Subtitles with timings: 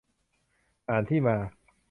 [0.89, 1.37] อ่านที่มา